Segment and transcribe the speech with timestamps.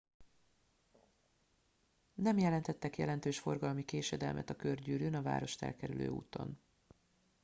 [2.13, 6.59] nem jelentettek jelentős forgalmi késedelmet a körgyűrűn a várost elkerülő úton